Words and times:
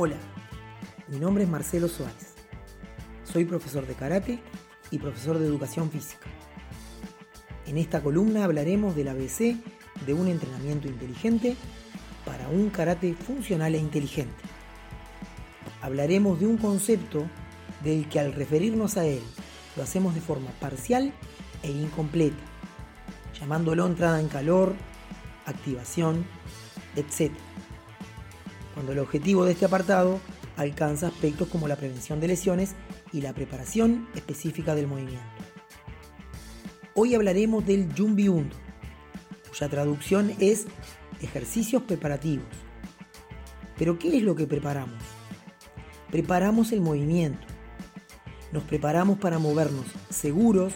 Hola, 0.00 0.14
mi 1.08 1.18
nombre 1.18 1.42
es 1.42 1.50
Marcelo 1.50 1.88
Suárez. 1.88 2.34
Soy 3.24 3.44
profesor 3.44 3.84
de 3.84 3.94
karate 3.94 4.38
y 4.92 4.98
profesor 5.00 5.40
de 5.40 5.46
educación 5.46 5.90
física. 5.90 6.28
En 7.66 7.78
esta 7.78 8.00
columna 8.00 8.44
hablaremos 8.44 8.94
del 8.94 9.08
ABC 9.08 9.56
de 10.06 10.14
un 10.14 10.28
entrenamiento 10.28 10.86
inteligente 10.86 11.56
para 12.24 12.48
un 12.48 12.70
karate 12.70 13.12
funcional 13.12 13.74
e 13.74 13.78
inteligente. 13.78 14.40
Hablaremos 15.82 16.38
de 16.38 16.46
un 16.46 16.58
concepto 16.58 17.26
del 17.82 18.08
que 18.08 18.20
al 18.20 18.34
referirnos 18.34 18.96
a 18.98 19.04
él 19.04 19.22
lo 19.76 19.82
hacemos 19.82 20.14
de 20.14 20.20
forma 20.20 20.52
parcial 20.60 21.12
e 21.64 21.72
incompleta, 21.72 22.36
llamándolo 23.40 23.84
entrada 23.84 24.20
en 24.20 24.28
calor, 24.28 24.76
activación, 25.44 26.24
etc. 26.94 27.32
Cuando 28.78 28.92
el 28.92 29.00
objetivo 29.00 29.44
de 29.44 29.50
este 29.50 29.64
apartado 29.64 30.20
alcanza 30.56 31.08
aspectos 31.08 31.48
como 31.48 31.66
la 31.66 31.74
prevención 31.74 32.20
de 32.20 32.28
lesiones 32.28 32.76
y 33.12 33.22
la 33.22 33.32
preparación 33.32 34.06
específica 34.14 34.76
del 34.76 34.86
movimiento. 34.86 35.26
Hoy 36.94 37.16
hablaremos 37.16 37.66
del 37.66 37.92
Jumbi 37.92 38.28
Undo, 38.28 38.54
cuya 39.48 39.68
traducción 39.68 40.32
es 40.38 40.66
ejercicios 41.20 41.82
preparativos. 41.82 42.46
Pero 43.76 43.98
¿qué 43.98 44.16
es 44.16 44.22
lo 44.22 44.36
que 44.36 44.46
preparamos? 44.46 45.02
Preparamos 46.12 46.70
el 46.70 46.80
movimiento. 46.80 47.48
Nos 48.52 48.62
preparamos 48.62 49.18
para 49.18 49.40
movernos 49.40 49.86
seguros, 50.08 50.74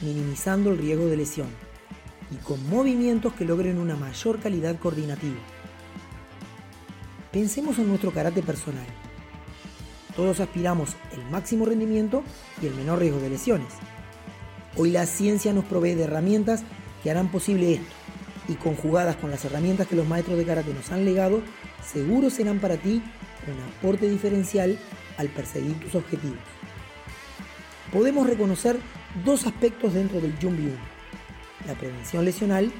minimizando 0.00 0.70
el 0.70 0.78
riesgo 0.78 1.06
de 1.06 1.16
lesión 1.16 1.48
y 2.30 2.36
con 2.44 2.64
movimientos 2.70 3.32
que 3.32 3.44
logren 3.44 3.80
una 3.80 3.96
mayor 3.96 4.38
calidad 4.38 4.78
coordinativa. 4.78 5.40
Pensemos 7.32 7.78
en 7.78 7.86
nuestro 7.86 8.10
karate 8.10 8.42
personal. 8.42 8.86
Todos 10.16 10.40
aspiramos 10.40 10.96
el 11.12 11.24
máximo 11.30 11.64
rendimiento 11.64 12.24
y 12.60 12.66
el 12.66 12.74
menor 12.74 12.98
riesgo 12.98 13.20
de 13.20 13.30
lesiones. 13.30 13.68
Hoy 14.76 14.90
la 14.90 15.06
ciencia 15.06 15.52
nos 15.52 15.64
provee 15.64 15.94
de 15.94 16.04
herramientas 16.04 16.64
que 17.04 17.10
harán 17.10 17.30
posible 17.30 17.74
esto 17.74 17.94
y 18.48 18.54
conjugadas 18.54 19.14
con 19.14 19.30
las 19.30 19.44
herramientas 19.44 19.86
que 19.86 19.94
los 19.94 20.08
maestros 20.08 20.38
de 20.38 20.44
karate 20.44 20.74
nos 20.74 20.90
han 20.90 21.04
legado, 21.04 21.40
seguro 21.86 22.30
serán 22.30 22.58
para 22.58 22.76
ti 22.76 23.00
un 23.46 23.78
aporte 23.78 24.08
diferencial 24.08 24.76
al 25.16 25.28
perseguir 25.28 25.78
tus 25.78 25.94
objetivos. 25.94 26.38
Podemos 27.92 28.26
reconocer 28.26 28.76
dos 29.24 29.46
aspectos 29.46 29.94
dentro 29.94 30.20
del 30.20 30.34
Jumbi 30.42 30.64
1, 30.64 30.72
la 31.68 31.74
prevención 31.74 32.24
lesional 32.24 32.72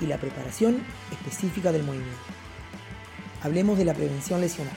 y 0.00 0.06
la 0.06 0.16
preparación 0.16 0.78
específica 1.12 1.70
del 1.70 1.82
movimiento. 1.82 2.39
Hablemos 3.42 3.78
de 3.78 3.84
la 3.84 3.94
prevención 3.94 4.40
lesional. 4.40 4.74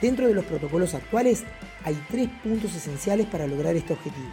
Dentro 0.00 0.26
de 0.26 0.34
los 0.34 0.44
protocolos 0.44 0.94
actuales 0.94 1.44
hay 1.84 1.94
tres 2.10 2.28
puntos 2.42 2.74
esenciales 2.74 3.26
para 3.26 3.46
lograr 3.46 3.76
este 3.76 3.92
objetivo. 3.92 4.28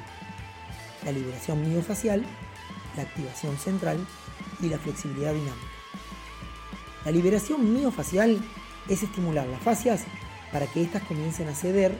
La 1.03 1.11
liberación 1.11 1.69
miofacial, 1.69 2.23
la 2.95 3.03
activación 3.03 3.57
central 3.57 3.97
y 4.61 4.69
la 4.69 4.77
flexibilidad 4.77 5.33
dinámica. 5.33 5.67
La 7.03 7.11
liberación 7.11 7.73
miofacial 7.73 8.39
es 8.87 9.03
estimular 9.03 9.47
las 9.47 9.61
fascias 9.61 10.03
para 10.53 10.67
que 10.67 10.81
éstas 10.81 11.03
comiencen 11.03 11.49
a 11.49 11.55
ceder 11.55 11.91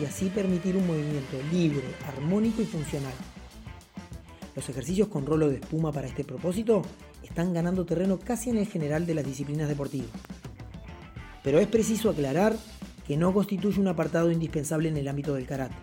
y 0.00 0.04
así 0.04 0.30
permitir 0.30 0.76
un 0.76 0.86
movimiento 0.86 1.38
libre, 1.52 1.84
armónico 2.06 2.62
y 2.62 2.66
funcional. 2.66 3.12
Los 4.54 4.68
ejercicios 4.70 5.08
con 5.08 5.26
rolo 5.26 5.50
de 5.50 5.56
espuma 5.56 5.92
para 5.92 6.06
este 6.06 6.24
propósito 6.24 6.82
están 7.22 7.52
ganando 7.52 7.84
terreno 7.84 8.18
casi 8.18 8.48
en 8.48 8.56
el 8.58 8.66
general 8.66 9.04
de 9.04 9.14
las 9.14 9.24
disciplinas 9.24 9.68
deportivas. 9.68 10.08
Pero 11.46 11.60
es 11.60 11.68
preciso 11.68 12.10
aclarar 12.10 12.56
que 13.06 13.16
no 13.16 13.32
constituye 13.32 13.78
un 13.78 13.86
apartado 13.86 14.32
indispensable 14.32 14.88
en 14.88 14.96
el 14.96 15.06
ámbito 15.06 15.32
del 15.32 15.46
karate. 15.46 15.76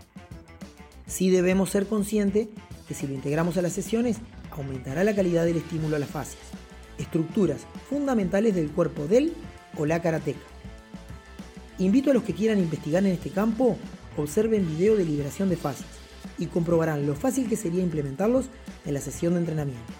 Sí 1.07 1.29
debemos 1.29 1.69
ser 1.69 1.87
conscientes 1.87 2.49
que 2.85 2.93
si 2.93 3.07
lo 3.07 3.13
integramos 3.13 3.55
a 3.55 3.61
las 3.61 3.71
sesiones, 3.71 4.17
aumentará 4.51 5.05
la 5.05 5.15
calidad 5.15 5.45
del 5.45 5.55
estímulo 5.55 5.95
a 5.95 5.99
las 5.99 6.09
fascias, 6.09 6.43
estructuras 6.97 7.61
fundamentales 7.89 8.53
del 8.55 8.71
cuerpo 8.71 9.07
del 9.07 9.31
o 9.77 9.85
la 9.85 10.01
karateca. 10.01 10.41
Invito 11.79 12.11
a 12.11 12.13
los 12.13 12.23
que 12.23 12.33
quieran 12.33 12.59
investigar 12.59 13.05
en 13.05 13.13
este 13.13 13.29
campo, 13.29 13.77
observen 14.17 14.67
video 14.67 14.97
de 14.97 15.05
liberación 15.05 15.47
de 15.47 15.55
fascias 15.55 15.87
y 16.37 16.47
comprobarán 16.47 17.07
lo 17.07 17.15
fácil 17.15 17.47
que 17.47 17.55
sería 17.55 17.83
implementarlos 17.83 18.47
en 18.85 18.95
la 18.95 18.99
sesión 18.99 19.35
de 19.35 19.39
entrenamiento. 19.39 19.93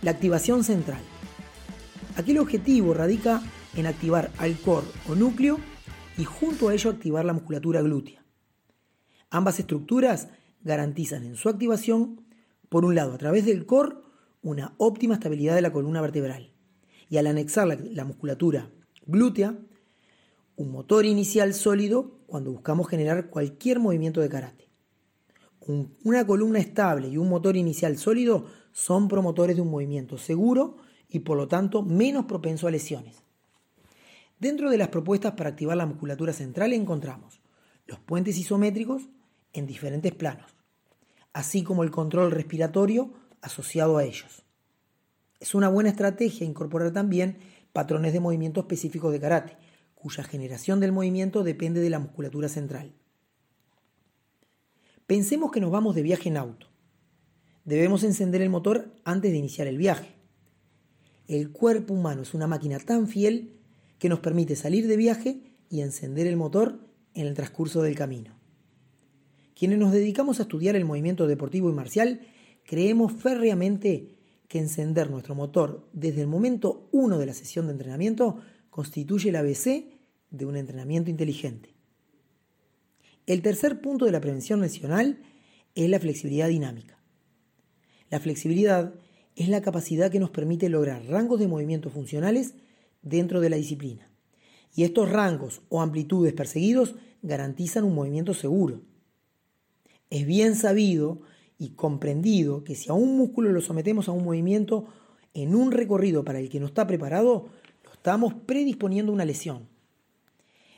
La 0.00 0.12
activación 0.12 0.64
central. 0.64 1.02
Aquí 2.16 2.30
el 2.30 2.38
objetivo 2.38 2.94
radica 2.94 3.42
en 3.76 3.86
activar 3.86 4.30
al 4.38 4.56
core 4.56 4.86
o 5.08 5.14
núcleo 5.14 5.58
y 6.18 6.24
junto 6.24 6.68
a 6.68 6.74
ello 6.74 6.90
activar 6.90 7.24
la 7.24 7.32
musculatura 7.32 7.82
glútea. 7.82 8.24
Ambas 9.30 9.58
estructuras 9.58 10.28
garantizan 10.62 11.24
en 11.24 11.36
su 11.36 11.48
activación, 11.48 12.22
por 12.68 12.84
un 12.84 12.94
lado 12.94 13.12
a 13.12 13.18
través 13.18 13.44
del 13.44 13.66
core, 13.66 13.96
una 14.42 14.74
óptima 14.78 15.14
estabilidad 15.14 15.54
de 15.54 15.62
la 15.62 15.72
columna 15.72 16.00
vertebral 16.00 16.52
y 17.08 17.18
al 17.18 17.26
anexar 17.26 17.66
la, 17.66 18.04
musculatura 18.04 18.70
glútea, 19.06 19.58
un 20.56 20.72
motor 20.72 21.04
inicial 21.04 21.54
sólido 21.54 22.18
cuando 22.26 22.50
buscamos 22.50 22.88
generar 22.88 23.28
cualquier 23.28 23.78
movimiento 23.78 24.20
de 24.20 24.28
karate. 24.28 24.68
una 26.04 26.26
columna 26.26 26.60
estable 26.60 27.08
y 27.08 27.16
un 27.16 27.28
motor 27.28 27.56
inicial 27.56 27.98
sólido 27.98 28.46
son 28.72 29.08
promotores 29.08 29.56
de 29.56 29.62
un 29.62 29.70
movimiento 29.70 30.16
seguro 30.16 30.76
y 31.08 31.20
por 31.20 31.36
lo 31.36 31.48
tanto 31.48 31.82
menos 31.82 32.26
propenso 32.26 32.66
a 32.66 32.70
lesiones. 32.70 33.25
Dentro 34.38 34.70
de 34.70 34.76
las 34.76 34.88
propuestas 34.88 35.32
para 35.32 35.50
activar 35.50 35.76
la 35.76 35.86
musculatura 35.86 36.32
central 36.32 36.72
encontramos 36.74 37.40
los 37.86 37.98
puentes 38.00 38.36
isométricos 38.36 39.08
en 39.52 39.66
diferentes 39.66 40.12
planos, 40.12 40.54
así 41.32 41.62
como 41.62 41.84
el 41.84 41.90
control 41.90 42.30
respiratorio 42.30 43.14
asociado 43.40 43.96
a 43.96 44.04
ellos. 44.04 44.44
Es 45.40 45.54
una 45.54 45.68
buena 45.68 45.90
estrategia 45.90 46.46
incorporar 46.46 46.92
también 46.92 47.38
patrones 47.72 48.12
de 48.12 48.20
movimiento 48.20 48.60
específicos 48.60 49.12
de 49.12 49.20
karate, 49.20 49.56
cuya 49.94 50.24
generación 50.24 50.80
del 50.80 50.92
movimiento 50.92 51.42
depende 51.42 51.80
de 51.80 51.90
la 51.90 51.98
musculatura 51.98 52.48
central. 52.48 52.94
Pensemos 55.06 55.50
que 55.50 55.60
nos 55.60 55.70
vamos 55.70 55.94
de 55.94 56.02
viaje 56.02 56.28
en 56.28 56.36
auto. 56.36 56.66
Debemos 57.64 58.02
encender 58.02 58.42
el 58.42 58.50
motor 58.50 58.92
antes 59.04 59.30
de 59.30 59.38
iniciar 59.38 59.66
el 59.66 59.78
viaje. 59.78 60.14
El 61.26 61.52
cuerpo 61.52 61.94
humano 61.94 62.22
es 62.22 62.34
una 62.34 62.46
máquina 62.46 62.78
tan 62.78 63.08
fiel 63.08 63.55
que 63.98 64.08
nos 64.08 64.20
permite 64.20 64.56
salir 64.56 64.86
de 64.86 64.96
viaje 64.96 65.40
y 65.70 65.80
encender 65.80 66.26
el 66.26 66.36
motor 66.36 66.80
en 67.14 67.26
el 67.26 67.34
transcurso 67.34 67.82
del 67.82 67.94
camino. 67.94 68.34
Quienes 69.54 69.78
nos 69.78 69.92
dedicamos 69.92 70.38
a 70.38 70.42
estudiar 70.42 70.76
el 70.76 70.84
movimiento 70.84 71.26
deportivo 71.26 71.70
y 71.70 71.72
marcial, 71.72 72.20
creemos 72.64 73.12
férreamente 73.12 74.16
que 74.48 74.58
encender 74.58 75.10
nuestro 75.10 75.34
motor 75.34 75.88
desde 75.92 76.20
el 76.20 76.26
momento 76.26 76.88
1 76.92 77.18
de 77.18 77.26
la 77.26 77.34
sesión 77.34 77.66
de 77.66 77.72
entrenamiento 77.72 78.38
constituye 78.70 79.30
el 79.30 79.36
ABC 79.36 79.86
de 80.30 80.44
un 80.44 80.56
entrenamiento 80.56 81.10
inteligente. 81.10 81.74
El 83.26 83.42
tercer 83.42 83.80
punto 83.80 84.04
de 84.04 84.12
la 84.12 84.20
prevención 84.20 84.60
lesional 84.60 85.20
es 85.74 85.90
la 85.90 85.98
flexibilidad 85.98 86.48
dinámica. 86.48 86.98
La 88.10 88.20
flexibilidad 88.20 88.94
es 89.34 89.48
la 89.48 89.62
capacidad 89.62 90.10
que 90.10 90.20
nos 90.20 90.30
permite 90.30 90.68
lograr 90.68 91.04
rangos 91.06 91.40
de 91.40 91.48
movimiento 91.48 91.90
funcionales 91.90 92.54
dentro 93.06 93.40
de 93.40 93.50
la 93.50 93.56
disciplina. 93.56 94.10
Y 94.74 94.82
estos 94.82 95.10
rangos 95.10 95.62
o 95.70 95.80
amplitudes 95.80 96.34
perseguidos 96.34 96.96
garantizan 97.22 97.84
un 97.84 97.94
movimiento 97.94 98.34
seguro. 98.34 98.82
Es 100.10 100.26
bien 100.26 100.54
sabido 100.54 101.20
y 101.58 101.70
comprendido 101.70 102.64
que 102.64 102.74
si 102.74 102.90
a 102.90 102.92
un 102.92 103.16
músculo 103.16 103.50
lo 103.52 103.60
sometemos 103.60 104.08
a 104.08 104.12
un 104.12 104.24
movimiento 104.24 104.86
en 105.32 105.54
un 105.54 105.72
recorrido 105.72 106.24
para 106.24 106.40
el 106.40 106.48
que 106.48 106.60
no 106.60 106.66
está 106.66 106.86
preparado, 106.86 107.48
lo 107.84 107.92
estamos 107.92 108.34
predisponiendo 108.34 109.12
a 109.12 109.14
una 109.14 109.24
lesión. 109.24 109.68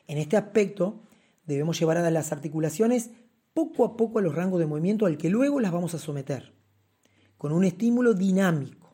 En 0.06 0.18
este 0.18 0.36
aspecto, 0.36 1.00
debemos 1.46 1.78
llevar 1.78 1.96
a 1.98 2.10
las 2.10 2.30
articulaciones 2.30 3.10
poco 3.54 3.84
a 3.84 3.96
poco 3.96 4.18
a 4.18 4.22
los 4.22 4.34
rangos 4.34 4.60
de 4.60 4.66
movimiento 4.66 5.06
al 5.06 5.18
que 5.18 5.30
luego 5.30 5.60
las 5.60 5.72
vamos 5.72 5.94
a 5.94 5.98
someter, 5.98 6.52
con 7.36 7.52
un 7.52 7.64
estímulo 7.64 8.14
dinámico, 8.14 8.87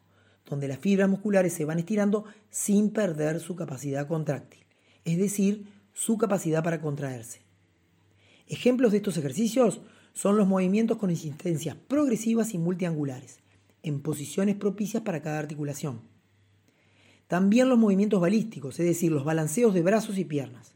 donde 0.47 0.69
las 0.69 0.79
fibras 0.79 1.09
musculares 1.09 1.53
se 1.53 1.65
van 1.65 1.79
estirando 1.79 2.25
sin 2.51 2.91
perder 2.91 3.41
su 3.41 3.57
capacidad 3.57 4.07
contráctil, 4.07 4.65
es 5.05 5.19
decir, 5.19 5.67
su 5.93 6.19
capacidad 6.19 6.63
para 6.63 6.81
contraerse. 6.81 7.43
Ejemplos 8.47 8.93
de 8.93 8.99
estos 8.99 9.17
ejercicios 9.17 9.81
son 10.13 10.37
los 10.37 10.47
movimientos 10.47 10.99
con 10.99 11.11
insistencias 11.11 11.77
progresivas 11.77 12.55
y 12.55 12.59
multiangulares, 12.59 13.41
en 13.83 14.01
posiciones 14.01 14.57
propicias 14.57 15.03
para 15.03 15.23
cada 15.23 15.39
articulación. 15.39 16.03
También 17.27 17.69
los 17.69 17.79
movimientos 17.79 18.21
balísticos, 18.21 18.79
es 18.81 18.87
decir, 18.87 19.11
los 19.11 19.25
balanceos 19.25 19.75
de 19.75 19.83
brazos 19.83 20.19
y 20.19 20.25
piernas. 20.25 20.75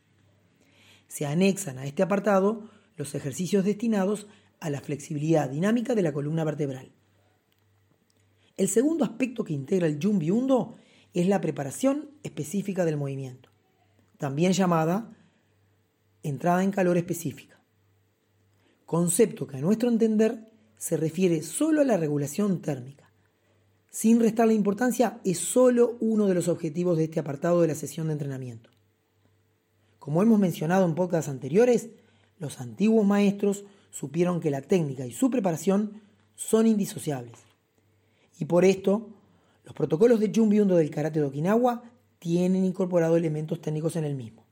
Se 1.06 1.26
anexan 1.26 1.78
a 1.78 1.86
este 1.86 2.02
apartado 2.02 2.68
los 2.96 3.14
ejercicios 3.14 3.64
destinados 3.64 4.26
a 4.60 4.70
la 4.70 4.80
flexibilidad 4.80 5.48
dinámica 5.48 5.94
de 5.94 6.02
la 6.02 6.12
columna 6.12 6.44
vertebral. 6.44 6.90
El 8.58 8.68
segundo 8.68 9.04
aspecto 9.04 9.44
que 9.44 9.52
integra 9.52 9.86
el 9.86 10.00
Jumbi 10.02 10.32
Undo 10.32 10.74
es 11.14 11.28
la 11.28 11.40
preparación 11.40 12.10
específica 12.24 12.84
del 12.84 12.98
movimiento. 12.98 13.48
también 14.18 14.52
llamada 14.52 15.16
entrada 16.24 16.64
en 16.64 16.72
calor 16.72 16.96
específica. 16.96 17.62
Concepto 18.84 19.46
que 19.46 19.58
a 19.58 19.60
nuestro 19.60 19.88
entender 19.88 20.50
se 20.76 20.96
refiere 20.96 21.42
solo 21.44 21.82
a 21.82 21.84
la 21.84 21.96
regulación 21.96 22.60
térmica. 22.60 23.12
Sin 23.90 24.18
restar 24.18 24.48
la 24.48 24.54
importancia, 24.54 25.20
es 25.24 25.38
solo 25.38 25.96
uno 26.00 26.26
de 26.26 26.34
los 26.34 26.48
objetivos 26.48 26.98
de 26.98 27.04
este 27.04 27.20
apartado 27.20 27.60
de 27.60 27.68
la 27.68 27.76
sesión 27.76 28.08
de 28.08 28.14
entrenamiento. 28.14 28.70
Como 30.00 30.20
hemos 30.20 30.40
mencionado 30.40 30.84
en 30.84 30.96
podcasts 30.96 31.30
anteriores, 31.30 31.90
los 32.40 32.60
antiguos 32.60 33.06
maestros 33.06 33.64
supieron 33.92 34.40
que 34.40 34.50
la 34.50 34.62
técnica 34.62 35.06
y 35.06 35.12
su 35.12 35.30
preparación 35.30 36.02
son 36.34 36.66
indisociables. 36.66 37.47
Y 38.38 38.44
por 38.44 38.64
esto, 38.64 39.10
los 39.64 39.74
protocolos 39.74 40.20
de 40.20 40.32
Jumbiundo 40.34 40.76
del 40.76 40.90
karate 40.90 41.20
de 41.20 41.26
Okinawa 41.26 41.82
tienen 42.18 42.64
incorporado 42.64 43.16
elementos 43.16 43.60
técnicos 43.60 43.96
en 43.96 44.04
el 44.04 44.14
mismo. 44.14 44.46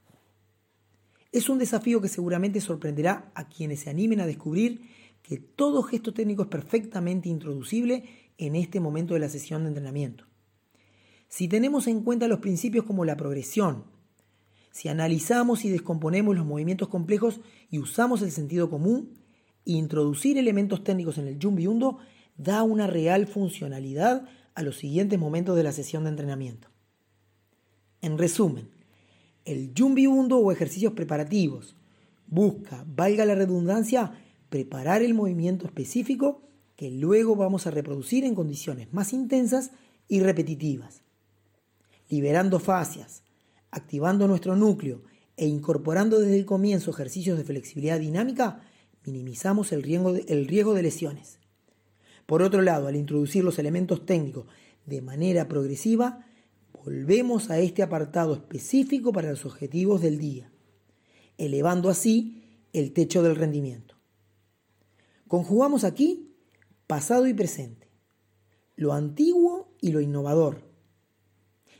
Es 1.32 1.48
un 1.48 1.58
desafío 1.58 2.00
que 2.00 2.08
seguramente 2.08 2.60
sorprenderá 2.60 3.30
a 3.34 3.48
quienes 3.48 3.80
se 3.80 3.90
animen 3.90 4.20
a 4.20 4.26
descubrir 4.26 4.82
que 5.22 5.38
todo 5.38 5.82
gesto 5.82 6.14
técnico 6.14 6.42
es 6.42 6.48
perfectamente 6.48 7.28
introducible 7.28 8.04
en 8.38 8.56
este 8.56 8.80
momento 8.80 9.14
de 9.14 9.20
la 9.20 9.28
sesión 9.28 9.62
de 9.62 9.68
entrenamiento. 9.68 10.24
Si 11.28 11.48
tenemos 11.48 11.88
en 11.88 12.02
cuenta 12.02 12.28
los 12.28 12.38
principios 12.38 12.84
como 12.84 13.04
la 13.04 13.16
progresión, 13.16 13.84
si 14.70 14.88
analizamos 14.88 15.64
y 15.64 15.70
descomponemos 15.70 16.36
los 16.36 16.46
movimientos 16.46 16.88
complejos 16.88 17.40
y 17.70 17.78
usamos 17.78 18.22
el 18.22 18.30
sentido 18.30 18.70
común, 18.70 19.14
introducir 19.64 20.38
elementos 20.38 20.84
técnicos 20.84 21.18
en 21.18 21.26
el 21.26 21.38
Jumbi 21.42 21.66
Undo 21.66 21.98
da 22.36 22.62
una 22.62 22.86
real 22.86 23.26
funcionalidad 23.26 24.26
a 24.54 24.62
los 24.62 24.78
siguientes 24.78 25.18
momentos 25.18 25.56
de 25.56 25.62
la 25.62 25.72
sesión 25.72 26.04
de 26.04 26.10
entrenamiento. 26.10 26.68
En 28.00 28.18
resumen, 28.18 28.68
el 29.44 29.72
Jumbi 29.76 30.06
Undo 30.06 30.38
o 30.38 30.52
ejercicios 30.52 30.92
preparativos 30.92 31.76
busca, 32.26 32.84
valga 32.86 33.24
la 33.24 33.34
redundancia, 33.34 34.12
preparar 34.48 35.02
el 35.02 35.14
movimiento 35.14 35.66
específico 35.66 36.42
que 36.76 36.90
luego 36.90 37.36
vamos 37.36 37.66
a 37.66 37.70
reproducir 37.70 38.24
en 38.24 38.34
condiciones 38.34 38.92
más 38.92 39.12
intensas 39.12 39.70
y 40.08 40.20
repetitivas, 40.20 41.02
liberando 42.08 42.58
fascias, 42.58 43.22
activando 43.70 44.28
nuestro 44.28 44.56
núcleo 44.56 45.02
e 45.36 45.46
incorporando 45.46 46.18
desde 46.18 46.36
el 46.38 46.46
comienzo 46.46 46.90
ejercicios 46.90 47.38
de 47.38 47.44
flexibilidad 47.44 47.98
dinámica, 47.98 48.60
minimizamos 49.04 49.72
el 49.72 49.82
riesgo 49.82 50.74
de 50.74 50.82
lesiones. 50.82 51.38
Por 52.26 52.42
otro 52.42 52.62
lado, 52.62 52.88
al 52.88 52.96
introducir 52.96 53.44
los 53.44 53.58
elementos 53.58 54.04
técnicos 54.04 54.46
de 54.84 55.00
manera 55.00 55.48
progresiva, 55.48 56.26
volvemos 56.84 57.50
a 57.50 57.58
este 57.58 57.82
apartado 57.82 58.34
específico 58.34 59.12
para 59.12 59.30
los 59.30 59.44
objetivos 59.46 60.02
del 60.02 60.18
día, 60.18 60.50
elevando 61.38 61.88
así 61.88 62.42
el 62.72 62.92
techo 62.92 63.22
del 63.22 63.36
rendimiento. 63.36 63.96
Conjugamos 65.28 65.84
aquí 65.84 66.34
pasado 66.86 67.26
y 67.26 67.34
presente, 67.34 67.88
lo 68.76 68.92
antiguo 68.92 69.74
y 69.80 69.90
lo 69.90 70.00
innovador, 70.00 70.66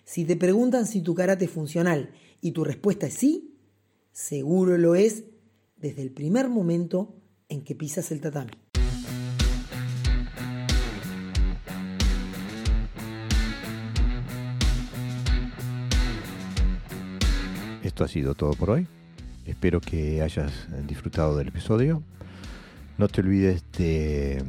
si 0.06 0.24
te 0.24 0.36
preguntan 0.36 0.86
si 0.86 1.02
tu 1.02 1.16
karate 1.16 1.46
es 1.46 1.50
funcional 1.50 2.10
y 2.40 2.52
tu 2.52 2.62
respuesta 2.62 3.08
es 3.08 3.14
sí, 3.14 3.58
seguro 4.12 4.78
lo 4.78 4.94
es 4.94 5.24
desde 5.76 6.00
el 6.02 6.12
primer 6.12 6.48
momento 6.48 7.16
en 7.48 7.64
que 7.64 7.74
pisas 7.74 8.12
el 8.12 8.20
tatami. 8.20 8.52
Esto 17.96 18.04
ha 18.04 18.08
sido 18.08 18.34
todo 18.34 18.50
por 18.52 18.68
hoy. 18.68 18.86
Espero 19.46 19.80
que 19.80 20.20
hayas 20.20 20.68
disfrutado 20.86 21.34
del 21.34 21.48
episodio. 21.48 22.02
No 22.98 23.08
te 23.08 23.22
olvides 23.22 23.64
de 23.78 24.44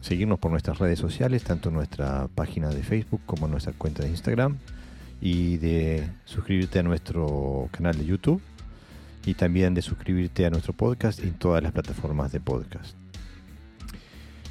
seguirnos 0.00 0.38
por 0.38 0.52
nuestras 0.52 0.78
redes 0.78 1.00
sociales, 1.00 1.42
tanto 1.42 1.72
nuestra 1.72 2.28
página 2.32 2.68
de 2.68 2.84
Facebook 2.84 3.20
como 3.26 3.48
nuestra 3.48 3.72
cuenta 3.72 4.04
de 4.04 4.10
Instagram 4.10 4.56
y 5.20 5.56
de 5.56 6.08
suscribirte 6.26 6.78
a 6.78 6.84
nuestro 6.84 7.68
canal 7.72 7.98
de 7.98 8.04
YouTube 8.04 8.40
y 9.26 9.34
también 9.34 9.74
de 9.74 9.82
suscribirte 9.82 10.46
a 10.46 10.50
nuestro 10.50 10.72
podcast 10.72 11.18
en 11.24 11.34
todas 11.34 11.60
las 11.60 11.72
plataformas 11.72 12.30
de 12.30 12.38
podcast. 12.38 12.94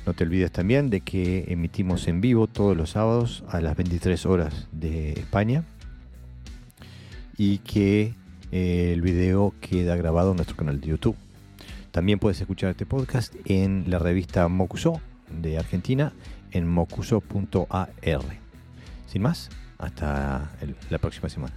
No 0.06 0.13
te 0.13 0.25
olvides 0.25 0.51
también 0.51 0.89
de 0.89 1.00
que 1.00 1.45
emitimos 1.48 2.06
en 2.09 2.19
vivo 2.19 2.48
todos 2.48 2.75
los 2.75 2.89
sábados 2.89 3.45
a 3.48 3.62
las 3.62 3.77
23 3.77 4.25
horas 4.25 4.68
de 4.74 5.13
España 5.13 5.63
y 7.38 7.59
que 7.59 8.19
el 8.51 9.01
video 9.01 9.53
queda 9.62 9.95
grabado 9.95 10.31
en 10.31 10.38
nuestro 10.38 10.57
canal 10.57 10.80
de 10.80 10.88
YouTube. 10.88 11.15
También 11.92 12.19
puedes 12.19 12.39
escuchar 12.39 12.71
este 12.71 12.86
podcast 12.86 13.33
en 13.45 13.86
la 13.88 14.00
revista 14.00 14.48
Mocuso 14.48 15.01
de 15.30 15.57
Argentina 15.57 16.13
en 16.51 16.68
mocuso.ar. 16.68 17.89
Sin 19.07 19.21
más, 19.21 19.50
hasta 19.77 20.51
la 20.89 20.98
próxima 21.00 21.30
semana. 21.30 21.53